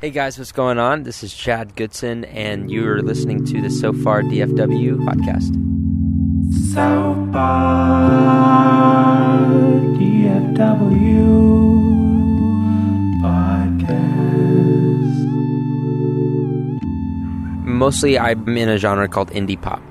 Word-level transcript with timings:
Hey 0.00 0.08
guys, 0.08 0.38
what's 0.38 0.50
going 0.50 0.78
on? 0.78 1.02
This 1.02 1.22
is 1.22 1.34
Chad 1.34 1.76
Goodson, 1.76 2.24
and 2.24 2.70
you 2.70 2.88
are 2.88 3.02
listening 3.02 3.44
to 3.44 3.60
the 3.60 3.68
So 3.68 3.92
Far 3.92 4.22
DFW 4.22 4.96
podcast. 5.04 5.52
So 6.72 7.28
far, 7.30 9.28
DFW 10.00 11.26
podcast. 13.20 14.00
Mostly, 17.66 18.18
I'm 18.18 18.48
in 18.56 18.70
a 18.70 18.78
genre 18.78 19.06
called 19.06 19.28
indie 19.32 19.60
pop. 19.60 19.82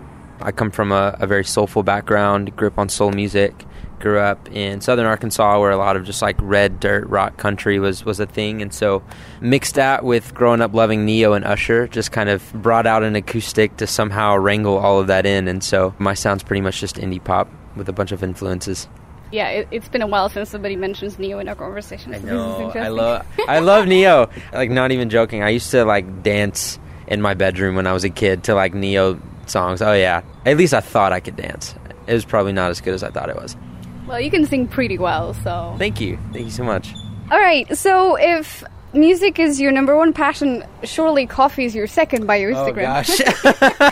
I 0.41 0.52
come 0.52 0.71
from 0.71 0.91
a, 0.91 1.16
a 1.20 1.28
very 1.28 1.46
soulful 1.46 1.84
background, 1.84 2.55
grew 2.55 2.70
up 2.70 2.80
on 2.80 2.89
soul 2.89 3.12
music, 3.12 3.64
grew 4.00 4.20
up 4.20 4.52
in 4.52 4.82
southern 4.82 5.06
Arkansas 5.06 5.60
where 5.60 5.72
a 5.72 5.78
lot 5.78 5.96
of 5.96 6.06
just 6.06 6.22
like 6.22 6.36
red 6.40 6.80
dirt 6.80 7.08
rock 7.08 7.38
country 7.38 7.80
was, 7.80 8.06
was 8.06 8.20
a 8.20 8.26
thing. 8.26 8.62
And 8.62 8.74
so 8.74 9.04
mixed 9.42 9.76
that 9.76 10.04
with 10.04 10.34
growing 10.34 10.62
up 10.62 10.74
loving 10.74 11.06
Ne-Yo 11.06 11.34
and 11.34 11.46
Usher 11.46 11.88
just 11.88 12.12
kind 12.12 12.30
of 12.30 12.52
brought 12.54 12.88
out 12.88 13.04
an 13.04 13.16
acoustic 13.16 13.78
to 13.78 13.88
somehow 13.88 14.36
wrangle 14.38 14.78
all 14.78 15.00
of 15.00 15.07
that 15.07 15.26
in. 15.26 15.48
And 15.48 15.64
so 15.64 15.93
my 15.98 16.14
sound's 16.14 16.43
pretty 16.43 16.62
much 16.62 16.80
just 16.80 16.96
indie 16.96 17.24
pop 17.24 17.50
with 17.76 17.90
a 17.90 17.93
bunch 17.93 18.12
of 18.12 18.24
influences. 18.24 18.88
Yeah, 19.32 19.50
it, 19.50 19.68
it's 19.71 19.90
been 19.90 20.02
a 20.02 20.07
while 20.07 20.29
since 20.29 20.50
somebody 20.50 20.76
mentions 20.76 21.20
Ne-Yo 21.20 21.40
in 21.40 21.48
our 21.48 21.56
conversation. 21.56 22.14
I 22.14 22.20
so 22.20 22.26
know. 22.26 22.71
I 22.74 22.88
love 22.88 23.26
I 23.48 23.60
love 23.60 23.88
Ne-Yo. 23.88 24.29
Like 24.54 24.71
not 24.71 24.92
even 24.92 25.10
joking. 25.10 25.43
I 25.43 25.50
used 25.50 25.70
to 25.71 25.86
like 25.86 26.24
dance 26.24 26.79
in 27.07 27.21
my 27.21 27.34
bedroom 27.34 27.76
when 27.76 27.86
I 27.86 27.93
was 27.93 28.04
a 28.04 28.10
kid 28.10 28.46
to 28.46 28.56
like 28.56 28.74
Ne-Yo 28.74 29.20
songs. 29.46 29.82
Oh 29.82 29.93
yeah. 29.93 30.21
At 30.46 30.57
least 30.57 30.74
I 30.74 30.79
thought 30.79 31.12
I 31.12 31.20
could 31.20 31.36
dance. 31.36 31.76
It 32.08 32.14
was 32.14 32.26
probably 32.26 32.54
not 32.54 32.72
as 32.72 32.81
good 32.81 32.94
as 32.94 33.04
I 33.04 33.12
thought 33.12 33.30
it 33.30 33.36
was. 33.36 33.56
Well, 34.09 34.20
you 34.20 34.31
can 34.31 34.45
sing 34.45 34.68
pretty 34.68 34.98
well, 34.98 35.34
so. 35.36 35.76
Thank 35.78 36.02
you. 36.02 36.18
Thank 36.34 36.45
you 36.45 36.52
so 36.52 36.64
much. 36.64 36.94
All 37.31 37.40
right, 37.40 37.78
so 37.78 38.16
if 38.16 38.64
music 38.92 39.38
is 39.38 39.62
your 39.62 39.72
number 39.72 39.95
one 39.95 40.14
passion, 40.14 40.64
surely 40.84 41.28
coffee 41.28 41.66
is 41.66 41.76
your 41.76 41.86
second 41.86 42.26
by 42.26 42.38
your 42.38 42.52
Instagram. 42.52 43.06
Oh, 43.54 43.84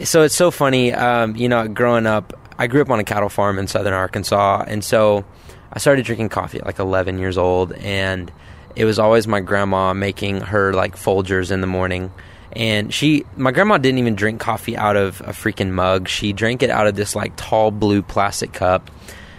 so 0.08 0.22
it's 0.22 0.34
so 0.34 0.50
funny. 0.50 0.94
Um, 0.94 1.36
you 1.36 1.48
know, 1.48 1.68
growing 1.68 2.06
up, 2.06 2.32
I 2.58 2.66
grew 2.68 2.80
up 2.80 2.90
on 2.90 2.98
a 2.98 3.04
cattle 3.04 3.28
farm 3.28 3.58
in 3.58 3.66
southern 3.66 3.92
Arkansas, 3.92 4.64
and 4.66 4.82
so 4.82 5.26
I 5.72 5.78
started 5.78 6.06
drinking 6.06 6.30
coffee 6.30 6.58
at 6.58 6.64
like 6.64 6.78
11 6.78 7.18
years 7.18 7.36
old, 7.36 7.72
and 7.74 8.32
it 8.76 8.84
was 8.84 8.98
always 8.98 9.26
my 9.26 9.40
grandma 9.40 9.94
making 9.94 10.42
her 10.42 10.72
like 10.72 10.96
Folgers 10.96 11.50
in 11.50 11.60
the 11.60 11.66
morning. 11.66 12.12
And 12.52 12.92
she, 12.94 13.24
my 13.36 13.50
grandma 13.50 13.76
didn't 13.78 13.98
even 13.98 14.14
drink 14.14 14.40
coffee 14.40 14.76
out 14.76 14.96
of 14.96 15.20
a 15.22 15.30
freaking 15.30 15.72
mug. 15.72 16.08
She 16.08 16.32
drank 16.32 16.62
it 16.62 16.70
out 16.70 16.86
of 16.86 16.94
this 16.94 17.16
like 17.16 17.34
tall 17.36 17.70
blue 17.70 18.02
plastic 18.02 18.52
cup 18.52 18.90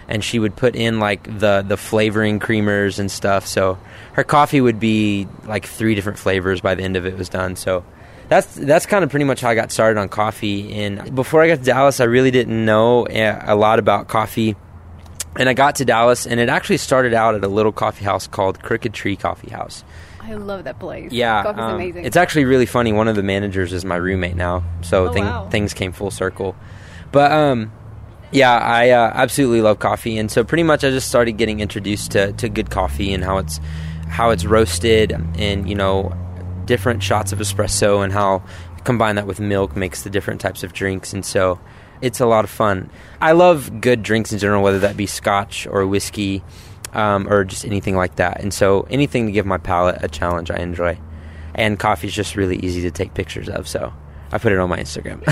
and 0.08 0.24
she 0.24 0.38
would 0.38 0.56
put 0.56 0.74
in 0.74 0.98
like 0.98 1.22
the 1.38 1.62
the 1.66 1.76
flavoring 1.76 2.40
creamers 2.40 2.98
and 2.98 3.10
stuff. 3.10 3.46
So 3.46 3.78
her 4.14 4.24
coffee 4.24 4.60
would 4.60 4.80
be 4.80 5.28
like 5.44 5.66
three 5.66 5.94
different 5.94 6.18
flavors 6.18 6.60
by 6.60 6.74
the 6.74 6.82
end 6.82 6.96
of 6.96 7.06
it 7.06 7.16
was 7.16 7.28
done. 7.28 7.56
So 7.56 7.84
that's 8.28 8.54
that's 8.54 8.86
kind 8.86 9.04
of 9.04 9.10
pretty 9.10 9.24
much 9.26 9.42
how 9.42 9.50
I 9.50 9.54
got 9.54 9.70
started 9.70 10.00
on 10.00 10.08
coffee. 10.08 10.72
And 10.74 11.14
before 11.14 11.42
I 11.42 11.48
got 11.48 11.58
to 11.58 11.64
Dallas, 11.64 12.00
I 12.00 12.04
really 12.04 12.30
didn't 12.30 12.64
know 12.64 13.04
eh, 13.04 13.38
a 13.46 13.54
lot 13.54 13.78
about 13.78 14.08
coffee. 14.08 14.56
And 15.36 15.48
I 15.48 15.54
got 15.54 15.76
to 15.76 15.84
Dallas, 15.84 16.26
and 16.26 16.40
it 16.40 16.48
actually 16.48 16.78
started 16.78 17.14
out 17.14 17.34
at 17.34 17.44
a 17.44 17.48
little 17.48 17.72
coffee 17.72 18.04
house 18.04 18.26
called 18.26 18.62
Crooked 18.62 18.92
Tree 18.94 19.14
Coffee 19.16 19.50
House. 19.50 19.84
I 20.20 20.34
love 20.34 20.64
that 20.64 20.78
place. 20.78 21.12
Yeah, 21.12 21.42
Coffee's 21.42 21.60
um, 21.62 21.74
amazing. 21.76 22.04
It's 22.04 22.16
actually 22.16 22.44
really 22.44 22.66
funny. 22.66 22.92
One 22.92 23.08
of 23.08 23.16
the 23.16 23.22
managers 23.22 23.72
is 23.72 23.84
my 23.84 23.96
roommate 23.96 24.36
now, 24.36 24.64
so 24.82 25.06
Oh, 25.08 25.12
thing, 25.12 25.24
wow. 25.24 25.48
things 25.48 25.74
came 25.74 25.92
full 25.92 26.10
circle. 26.10 26.54
But 27.12 27.32
um, 27.32 27.72
yeah, 28.32 28.52
I 28.58 28.90
uh, 28.90 29.10
absolutely 29.14 29.62
love 29.62 29.78
coffee, 29.78 30.18
and 30.18 30.30
so 30.30 30.44
pretty 30.44 30.64
much 30.64 30.84
I 30.84 30.90
just 30.90 31.08
started 31.08 31.32
getting 31.38 31.60
introduced 31.60 32.10
to, 32.12 32.32
to 32.32 32.48
good 32.48 32.70
coffee 32.70 33.12
and 33.14 33.24
how 33.24 33.38
it's 33.38 33.60
how 34.08 34.30
it's 34.30 34.44
roasted, 34.44 35.12
and 35.12 35.68
you 35.68 35.74
know, 35.74 36.12
different 36.64 37.02
shots 37.02 37.32
of 37.32 37.38
espresso, 37.38 38.02
and 38.02 38.12
how 38.12 38.42
combine 38.84 39.14
that 39.16 39.26
with 39.26 39.38
milk 39.40 39.76
makes 39.76 40.02
the 40.02 40.10
different 40.10 40.40
types 40.40 40.62
of 40.62 40.72
drinks, 40.72 41.12
and 41.12 41.24
so 41.24 41.58
it's 42.00 42.20
a 42.20 42.26
lot 42.26 42.44
of 42.44 42.50
fun. 42.50 42.90
I 43.20 43.32
love 43.32 43.80
good 43.80 44.02
drinks 44.02 44.32
in 44.32 44.38
general, 44.38 44.62
whether 44.62 44.80
that 44.80 44.96
be 44.96 45.06
scotch 45.06 45.66
or 45.66 45.86
whiskey. 45.86 46.42
Um, 46.94 47.28
or 47.28 47.44
just 47.44 47.66
anything 47.66 47.96
like 47.96 48.16
that, 48.16 48.40
and 48.40 48.52
so 48.52 48.86
anything 48.88 49.26
to 49.26 49.32
give 49.32 49.44
my 49.44 49.58
palate 49.58 50.02
a 50.02 50.08
challenge, 50.08 50.50
I 50.50 50.56
enjoy. 50.56 50.98
And 51.54 51.78
coffee 51.78 52.06
is 52.06 52.14
just 52.14 52.34
really 52.34 52.56
easy 52.56 52.80
to 52.80 52.90
take 52.90 53.12
pictures 53.12 53.50
of, 53.50 53.68
so 53.68 53.92
I 54.30 54.38
put 54.38 54.52
it 54.52 54.58
on 54.58 54.68
my 54.68 54.78
Instagram. 54.78 55.22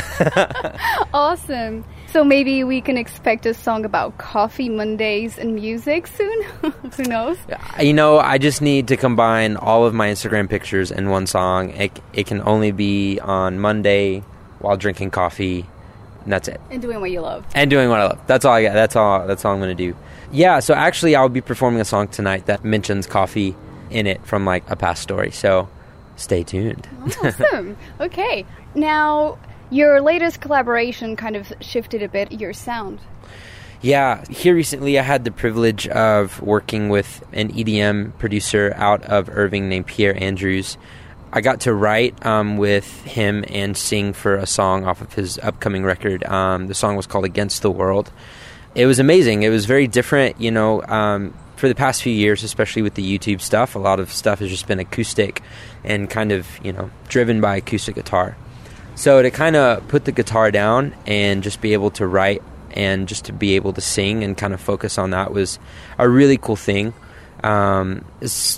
awesome. 1.14 1.84
So 2.12 2.24
maybe 2.24 2.64
we 2.64 2.80
can 2.80 2.96
expect 2.96 3.44
a 3.44 3.52
song 3.52 3.84
about 3.84 4.16
coffee 4.16 4.70
Mondays 4.70 5.38
and 5.38 5.54
music 5.54 6.06
soon. 6.06 6.42
Who 6.62 7.02
knows? 7.04 7.36
you 7.80 7.92
know, 7.92 8.18
I 8.18 8.38
just 8.38 8.62
need 8.62 8.88
to 8.88 8.96
combine 8.96 9.56
all 9.56 9.84
of 9.84 9.92
my 9.92 10.08
Instagram 10.08 10.48
pictures 10.48 10.90
in 10.90 11.10
one 11.10 11.26
song. 11.26 11.70
It, 11.70 12.00
it 12.14 12.26
can 12.26 12.40
only 12.42 12.72
be 12.72 13.20
on 13.20 13.60
Monday 13.60 14.20
while 14.60 14.78
drinking 14.78 15.10
coffee, 15.10 15.66
and 16.26 16.32
that's 16.32 16.48
it. 16.48 16.60
And 16.72 16.82
doing 16.82 17.00
what 17.00 17.12
you 17.12 17.20
love. 17.20 17.46
And 17.54 17.70
doing 17.70 17.88
what 17.88 18.00
I 18.00 18.04
love. 18.06 18.18
That's 18.26 18.44
all 18.44 18.52
I 18.52 18.64
got. 18.64 18.74
That's 18.74 18.96
all. 18.96 19.26
That's 19.28 19.44
all 19.44 19.52
I'm 19.52 19.60
going 19.60 19.76
to 19.76 19.92
do. 19.92 19.96
Yeah. 20.32 20.58
So 20.58 20.74
actually, 20.74 21.14
I'll 21.14 21.28
be 21.28 21.40
performing 21.40 21.80
a 21.80 21.84
song 21.84 22.08
tonight 22.08 22.46
that 22.46 22.64
mentions 22.64 23.06
coffee 23.06 23.54
in 23.90 24.08
it 24.08 24.26
from 24.26 24.44
like 24.44 24.68
a 24.68 24.74
past 24.74 25.02
story. 25.02 25.30
So 25.30 25.68
stay 26.16 26.42
tuned. 26.42 26.88
Awesome. 27.22 27.76
okay. 28.00 28.44
Now, 28.74 29.38
your 29.70 30.00
latest 30.00 30.40
collaboration 30.40 31.14
kind 31.14 31.36
of 31.36 31.52
shifted 31.60 32.02
a 32.02 32.08
bit 32.08 32.32
your 32.32 32.52
sound. 32.52 32.98
Yeah, 33.82 34.24
here 34.28 34.56
recently 34.56 34.98
I 34.98 35.02
had 35.02 35.24
the 35.24 35.30
privilege 35.30 35.86
of 35.86 36.42
working 36.42 36.88
with 36.88 37.24
an 37.32 37.52
EDM 37.52 38.18
producer 38.18 38.72
out 38.74 39.04
of 39.04 39.28
Irving 39.30 39.68
named 39.68 39.86
Pierre 39.86 40.20
Andrews. 40.20 40.76
I 41.32 41.40
got 41.40 41.60
to 41.62 41.74
write 41.74 42.24
um, 42.24 42.56
with 42.56 43.04
him 43.04 43.44
and 43.48 43.76
sing 43.76 44.12
for 44.12 44.36
a 44.36 44.46
song 44.46 44.84
off 44.84 45.00
of 45.00 45.12
his 45.12 45.38
upcoming 45.38 45.84
record. 45.84 46.24
Um, 46.24 46.66
the 46.66 46.74
song 46.74 46.96
was 46.96 47.06
called 47.06 47.24
Against 47.24 47.62
the 47.62 47.70
World. 47.70 48.10
It 48.74 48.86
was 48.86 48.98
amazing. 48.98 49.42
It 49.42 49.48
was 49.48 49.66
very 49.66 49.86
different, 49.86 50.40
you 50.40 50.50
know. 50.50 50.82
Um, 50.82 51.34
for 51.56 51.68
the 51.68 51.74
past 51.74 52.02
few 52.02 52.12
years, 52.12 52.42
especially 52.42 52.82
with 52.82 52.94
the 52.94 53.18
YouTube 53.18 53.40
stuff, 53.40 53.74
a 53.74 53.78
lot 53.78 53.98
of 53.98 54.12
stuff 54.12 54.40
has 54.40 54.50
just 54.50 54.66
been 54.66 54.78
acoustic 54.78 55.42
and 55.84 56.08
kind 56.08 56.32
of, 56.32 56.46
you 56.62 56.72
know, 56.72 56.90
driven 57.08 57.40
by 57.40 57.56
acoustic 57.56 57.94
guitar. 57.94 58.36
So 58.94 59.22
to 59.22 59.30
kind 59.30 59.56
of 59.56 59.86
put 59.88 60.04
the 60.04 60.12
guitar 60.12 60.50
down 60.50 60.94
and 61.06 61.42
just 61.42 61.60
be 61.60 61.72
able 61.72 61.90
to 61.92 62.06
write 62.06 62.42
and 62.70 63.08
just 63.08 63.24
to 63.26 63.32
be 63.32 63.56
able 63.56 63.72
to 63.72 63.80
sing 63.80 64.22
and 64.22 64.36
kind 64.36 64.52
of 64.52 64.60
focus 64.60 64.98
on 64.98 65.10
that 65.10 65.32
was 65.32 65.58
a 65.98 66.08
really 66.08 66.36
cool 66.36 66.56
thing. 66.56 66.92
Um, 67.42 68.04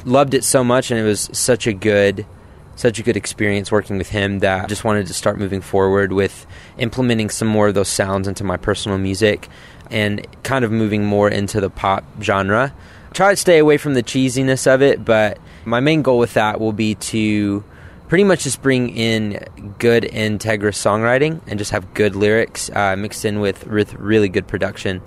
loved 0.05 0.35
it 0.35 0.45
so 0.45 0.65
much, 0.65 0.91
and 0.91 0.99
it 0.99 1.05
was 1.05 1.29
such 1.33 1.67
a 1.67 1.73
good, 1.73 2.27
such 2.79 3.01
a 3.01 3.03
good 3.03 3.17
experience 3.17 3.73
working 3.73 3.99
with 3.99 4.09
him 4.09 4.39
that 4.39 4.65
I 4.65 4.67
just 4.69 4.85
wanted 4.85 5.09
to 5.09 5.13
start 5.13 5.37
moving 5.37 5.61
forward 5.61 6.13
with 6.13 6.47
implementing 6.79 7.29
some 7.29 7.49
more 7.49 7.67
of 7.67 7.75
those 7.75 7.89
sounds 7.89 8.29
into 8.29 8.45
my 8.45 8.57
personal 8.57 8.99
music 8.99 9.49
and 9.91 10.25
kind 10.45 10.65
of 10.65 10.71
moving 10.71 11.05
more 11.05 11.29
into 11.29 11.61
the 11.61 11.71
pop 11.71 12.05
genre. 12.23 12.73
Try 13.15 13.31
to 13.31 13.37
stay 13.37 13.59
away 13.59 13.79
from 13.79 13.95
the 13.95 14.03
cheesiness 14.05 14.73
of 14.73 14.81
it, 14.81 15.05
but 15.05 15.39
my 15.65 15.81
main 15.81 16.03
goal 16.03 16.19
with 16.19 16.35
that 16.35 16.61
will 16.61 16.73
be 16.73 16.95
to 16.95 17.65
pretty 18.07 18.23
much 18.23 18.45
just 18.45 18.63
bring 18.63 18.91
in 18.91 19.45
good 19.81 20.05
integra 20.05 20.71
songwriting 20.71 21.41
and 21.49 21.59
just 21.59 21.73
have 21.73 21.93
good 21.95 22.15
lyrics 22.15 22.71
uh, 22.71 22.95
mixed 22.97 23.25
in 23.25 23.41
with, 23.41 23.67
with 23.67 23.93
really 23.95 24.29
good 24.29 24.47
production 24.47 25.03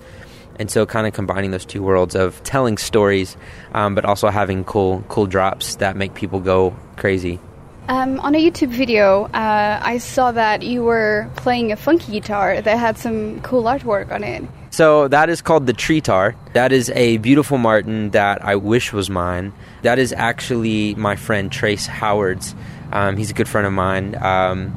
and 0.59 0.69
so 0.69 0.85
kind 0.85 1.07
of 1.07 1.13
combining 1.13 1.51
those 1.51 1.65
two 1.65 1.81
worlds 1.81 2.15
of 2.15 2.43
telling 2.43 2.77
stories 2.77 3.37
um, 3.73 3.95
but 3.95 4.03
also 4.03 4.27
having 4.27 4.63
cool 4.65 5.03
cool 5.07 5.25
drops 5.25 5.75
that 5.77 5.95
make 5.95 6.13
people 6.13 6.39
go 6.39 6.75
crazy 6.97 7.39
Um, 7.87 8.19
on 8.19 8.35
a 8.35 8.37
YouTube 8.37 8.69
video, 8.69 9.25
uh, 9.25 9.79
I 9.81 9.97
saw 9.97 10.31
that 10.31 10.61
you 10.61 10.83
were 10.83 11.29
playing 11.35 11.71
a 11.71 11.75
funky 11.75 12.11
guitar 12.13 12.61
that 12.61 12.77
had 12.77 12.97
some 12.97 13.41
cool 13.41 13.63
artwork 13.63 14.11
on 14.11 14.23
it. 14.23 14.43
So 14.69 15.09
that 15.09 15.29
is 15.29 15.41
called 15.41 15.67
the 15.67 15.73
Treetar. 15.73 16.35
That 16.53 16.71
is 16.71 16.89
a 16.91 17.17
beautiful 17.17 17.57
Martin 17.57 18.11
that 18.11 18.43
I 18.45 18.55
wish 18.55 18.93
was 18.93 19.09
mine. 19.09 19.51
That 19.81 19.99
is 19.99 20.13
actually 20.13 20.95
my 20.95 21.17
friend 21.17 21.51
Trace 21.51 21.85
Howard's. 21.85 22.55
Um, 22.93 23.17
he's 23.17 23.31
a 23.31 23.33
good 23.33 23.49
friend 23.49 23.67
of 23.67 23.73
mine. 23.73 24.15
Um, 24.23 24.73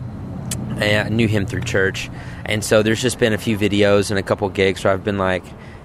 I 0.80 1.08
knew 1.08 1.28
him 1.28 1.46
through 1.46 1.60
church, 1.60 2.10
and 2.44 2.64
so 2.64 2.82
there's 2.82 3.00
just 3.00 3.20
been 3.20 3.32
a 3.32 3.38
few 3.38 3.56
videos 3.56 4.10
and 4.10 4.18
a 4.18 4.22
couple 4.22 4.48
gigs 4.48 4.82
where 4.82 4.92
I've 4.92 5.04
been 5.04 5.18
like, 5.18 5.44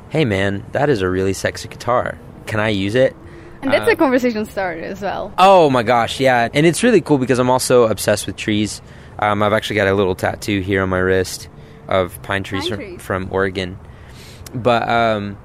"Hey 0.10 0.26
man, 0.26 0.66
that 0.72 0.90
is 0.90 1.04
a 1.04 1.10
really 1.10 1.34
sexy 1.34 1.68
guitar. 1.68 2.18
Can 2.48 2.60
I 2.60 2.70
use 2.70 2.96
it?" 2.96 3.16
And 3.62 3.74
that's 3.74 3.90
a 3.90 3.96
conversation 3.96 4.46
starter 4.46 4.82
as 4.84 5.02
well. 5.02 5.34
Oh 5.38 5.70
my 5.70 5.84
gosh, 5.84 6.20
yeah, 6.20 6.48
and 6.54 6.66
it's 6.66 6.82
really 6.84 7.02
cool 7.02 7.18
because 7.18 7.40
I'm 7.40 7.50
also 7.50 7.88
obsessed 7.88 8.26
with 8.26 8.36
trees. 8.38 8.82
Um, 9.20 9.44
I've 9.44 9.52
actually 9.54 9.76
got 9.76 9.88
a 9.88 9.94
little 9.94 10.16
tattoo 10.16 10.62
here 10.62 10.82
on 10.82 10.90
my 10.90 11.00
wrist 11.00 11.50
of 11.88 12.22
pine 12.22 12.44
trees, 12.44 12.64
Pine 12.64 12.70
from, 12.70 12.80
trees. 12.80 13.02
from 13.02 13.28
Oregon. 13.32 13.78
But 14.54 14.88
um, 14.88 15.38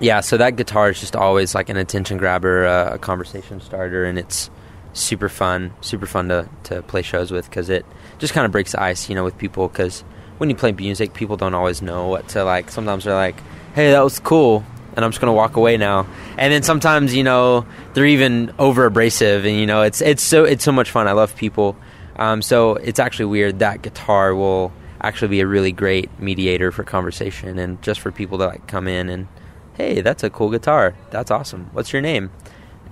yeah, 0.00 0.20
so 0.20 0.38
that 0.38 0.56
guitar 0.56 0.90
is 0.90 0.98
just 0.98 1.14
always 1.14 1.54
like 1.54 1.68
an 1.68 1.76
attention 1.76 2.16
grabber, 2.16 2.66
uh, 2.66 2.94
a 2.94 2.98
conversation 2.98 3.60
starter, 3.60 4.04
and 4.04 4.18
it's 4.18 4.48
super 4.94 5.28
fun, 5.28 5.72
super 5.82 6.06
fun 6.06 6.28
to, 6.28 6.48
to 6.64 6.82
play 6.82 7.02
shows 7.02 7.30
with 7.30 7.48
because 7.50 7.68
it 7.68 7.84
just 8.18 8.32
kind 8.32 8.46
of 8.46 8.52
breaks 8.52 8.72
the 8.72 8.82
ice, 8.82 9.08
you 9.10 9.14
know, 9.14 9.24
with 9.24 9.36
people. 9.36 9.68
Because 9.68 10.00
when 10.38 10.48
you 10.48 10.56
play 10.56 10.72
music, 10.72 11.12
people 11.12 11.36
don't 11.36 11.54
always 11.54 11.82
know 11.82 12.08
what 12.08 12.28
to 12.28 12.44
like. 12.44 12.70
Sometimes 12.70 13.04
they're 13.04 13.14
like, 13.14 13.36
"Hey, 13.74 13.90
that 13.90 14.00
was 14.00 14.18
cool," 14.18 14.64
and 15.00 15.04
I'm 15.06 15.12
just 15.12 15.20
gonna 15.20 15.32
walk 15.32 15.56
away 15.56 15.78
now. 15.78 16.06
And 16.36 16.52
then 16.52 16.62
sometimes, 16.62 17.14
you 17.14 17.24
know, 17.24 17.64
they're 17.94 18.04
even 18.04 18.52
over 18.58 18.84
abrasive, 18.84 19.46
and 19.46 19.56
you 19.56 19.64
know, 19.64 19.80
it's 19.80 20.02
it's 20.02 20.22
so 20.22 20.44
it's 20.44 20.62
so 20.62 20.72
much 20.72 20.90
fun. 20.90 21.08
I 21.08 21.12
love 21.12 21.34
people, 21.34 21.74
um, 22.16 22.42
so 22.42 22.74
it's 22.74 23.00
actually 23.00 23.24
weird 23.24 23.60
that 23.60 23.80
guitar 23.80 24.34
will 24.34 24.72
actually 25.00 25.28
be 25.28 25.40
a 25.40 25.46
really 25.46 25.72
great 25.72 26.10
mediator 26.20 26.70
for 26.70 26.84
conversation 26.84 27.58
and 27.58 27.80
just 27.80 28.00
for 28.00 28.12
people 28.12 28.36
to 28.36 28.46
like 28.46 28.66
come 28.66 28.86
in 28.86 29.08
and, 29.08 29.26
hey, 29.72 30.02
that's 30.02 30.22
a 30.22 30.28
cool 30.28 30.50
guitar. 30.50 30.94
That's 31.10 31.30
awesome. 31.30 31.70
What's 31.72 31.94
your 31.94 32.02
name? 32.02 32.30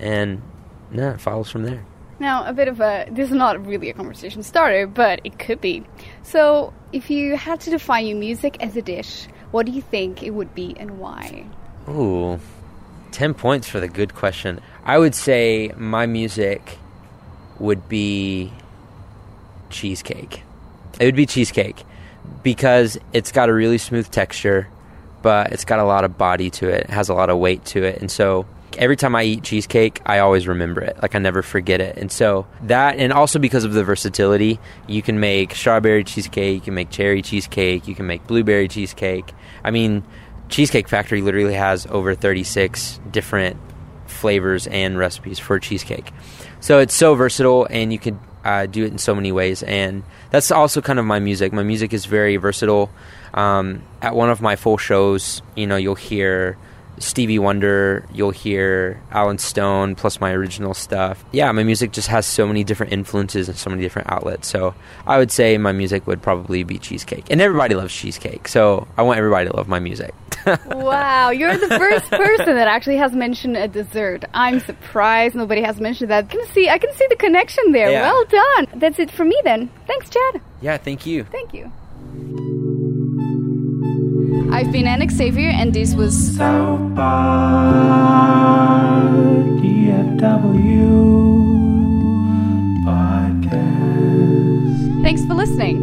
And 0.01 0.41
yeah, 0.91 1.13
it 1.13 1.21
follows 1.21 1.51
from 1.51 1.65
there. 1.65 1.85
Now, 2.21 2.47
a 2.47 2.55
bit 2.55 2.69
of 2.69 2.81
a. 2.81 3.07
This 3.11 3.29
is 3.29 3.35
not 3.35 3.65
really 3.67 3.91
a 3.91 3.93
conversation 3.93 4.43
starter, 4.43 4.87
but 4.87 5.21
it 5.25 5.39
could 5.39 5.61
be. 5.61 5.85
So, 6.23 6.73
if 6.91 7.11
you 7.11 7.37
had 7.37 7.61
to 7.61 7.71
define 7.71 8.07
your 8.07 8.17
music 8.17 8.57
as 8.61 8.77
a 8.77 8.83
dish, 8.83 9.29
what 9.51 9.67
do 9.67 9.73
you 9.73 9.83
think 9.83 10.23
it 10.23 10.31
would 10.31 10.55
be 10.55 10.75
and 10.79 10.99
why? 10.99 11.47
Ooh, 11.89 12.39
10 13.13 13.35
points 13.35 13.69
for 13.69 13.81
the 13.81 13.89
good 13.89 14.15
question. 14.15 14.61
I 14.85 14.99
would 14.99 15.15
say 15.15 15.73
my 15.77 16.07
music 16.07 16.79
would 17.59 17.89
be 17.89 18.53
cheesecake. 19.71 20.43
It 21.01 21.05
would 21.07 21.17
be 21.17 21.27
cheesecake 21.27 21.85
because 22.43 22.99
it's 23.13 23.33
got 23.33 23.49
a 23.49 23.55
really 23.55 23.79
smooth 23.79 24.11
texture, 24.11 24.69
but 25.23 25.53
it's 25.53 25.65
got 25.65 25.79
a 25.79 25.85
lot 25.85 26.05
of 26.05 26.19
body 26.19 26.51
to 26.51 26.69
it. 26.69 26.85
It 26.85 26.91
has 26.91 27.09
a 27.09 27.15
lot 27.15 27.31
of 27.31 27.39
weight 27.39 27.65
to 27.67 27.83
it. 27.85 28.01
And 28.01 28.11
so 28.11 28.47
every 28.77 28.97
time 28.97 29.15
I 29.17 29.25
eat 29.25 29.43
cheesecake, 29.43 30.01
I 30.05 30.19
always 30.19 30.47
remember 30.47 30.83
it. 30.83 31.01
Like 31.01 31.15
I 31.15 31.19
never 31.19 31.43
forget 31.43 31.81
it. 31.81 31.97
And 31.97 32.13
so 32.13 32.47
that, 32.63 32.99
and 32.99 33.13
also 33.13 33.39
because 33.39 33.65
of 33.65 33.73
the 33.73 33.85
versatility, 33.85 34.61
you 34.87 35.01
can 35.01 35.21
make 35.21 35.55
strawberry 35.55 36.05
cheesecake, 36.05 36.55
you 36.57 36.61
can 36.61 36.75
make 36.75 36.91
cherry 36.91 37.23
cheesecake, 37.23 37.89
you 37.89 37.95
can 37.95 38.07
make 38.07 38.27
blueberry 38.27 38.69
cheesecake. 38.69 39.33
I 39.65 39.71
mean, 39.71 40.05
Cheesecake 40.49 40.89
Factory 40.89 41.21
literally 41.21 41.55
has 41.55 41.87
over 41.87 42.15
36 42.15 43.01
different 43.11 43.57
flavors 44.07 44.67
and 44.67 44.99
recipes 44.99 45.39
for 45.39 45.59
cheesecake. 45.59 46.11
So 46.61 46.79
it's 46.79 46.95
so 46.95 47.15
versatile, 47.15 47.67
and 47.71 47.93
you 47.93 47.99
can 47.99 48.19
uh, 48.45 48.67
do 48.67 48.85
it 48.85 48.93
in 48.93 48.99
so 48.99 49.15
many 49.15 49.31
ways. 49.33 49.63
And 49.63 50.03
that's 50.31 50.51
also 50.51 50.81
kind 50.81 50.99
of 50.99 51.05
my 51.05 51.19
music. 51.19 51.53
My 51.53 51.63
music 51.63 51.93
is 51.93 52.07
very 52.07 52.37
versatile. 52.37 52.91
Um, 53.35 53.83
at 54.03 54.15
one 54.15 54.31
of 54.31 54.41
my 54.41 54.57
full 54.57 54.79
shows, 54.79 55.43
you 55.55 55.67
know, 55.67 55.77
you'll 55.77 55.95
hear 55.95 56.57
Stevie 57.01 57.39
Wonder, 57.39 58.07
you'll 58.13 58.31
hear 58.31 59.01
Allen 59.11 59.39
Stone, 59.39 59.95
plus 59.95 60.21
my 60.21 60.33
original 60.33 60.75
stuff. 60.75 61.25
Yeah, 61.33 61.51
my 61.53 61.63
music 61.63 61.93
just 61.93 62.09
has 62.09 62.27
so 62.27 62.47
many 62.47 62.65
different 62.65 62.93
influences 62.93 63.49
and 63.49 63.57
so 63.57 63.71
many 63.71 63.83
different 63.83 64.11
outlets. 64.11 64.49
So 64.49 64.75
I 65.07 65.19
would 65.19 65.31
say 65.31 65.59
my 65.59 65.73
music 65.73 66.07
would 66.07 66.23
probably 66.23 66.63
be 66.65 66.79
cheesecake. 66.79 67.25
And 67.31 67.41
everybody 67.41 67.75
loves 67.75 67.95
cheesecake, 67.95 68.49
so 68.49 68.87
I 68.97 69.03
want 69.03 69.19
everybody 69.19 69.49
to 69.49 69.57
love 69.57 69.69
my 69.69 69.79
music. 69.79 70.15
wow, 70.67 71.31
you're 71.31 71.57
the 71.57 71.69
first 71.69 72.11
person 72.11 72.55
that 72.55 72.69
actually 72.69 72.97
has 72.97 73.13
mentioned 73.13 73.57
a 73.57 73.69
dessert. 73.69 74.25
I'm 74.35 74.61
surprised 74.61 75.35
nobody 75.35 75.63
has 75.63 75.81
mentioned 75.81 76.11
that. 76.11 76.25
I 76.25 76.29
can 76.29 76.47
see, 76.49 76.69
I 76.69 76.79
can 76.79 76.93
see 76.95 77.07
the 77.09 77.17
connection 77.17 77.73
there. 77.73 77.91
Yeah. 77.91 78.11
Well 78.11 78.25
done. 78.25 78.67
That's 78.75 78.99
it 78.99 79.11
for 79.11 79.25
me 79.25 79.39
then. 79.45 79.71
Thanks, 79.87 80.11
Chad. 80.11 80.41
yeah, 80.61 80.77
thank 80.77 81.07
you. 81.07 81.25
Thank 81.25 81.55
you. 81.55 81.73
I've 84.51 84.73
been 84.73 84.87
Anna 84.87 85.07
Xavier, 85.11 85.51
and 85.51 85.75
this 85.75 85.95
was 85.95 86.15
South 86.37 86.95
by 86.95 87.03
DFW 89.61 90.89
podcast. 92.85 95.03
Thanks 95.03 95.25
for 95.27 95.35
listening. 95.35 95.78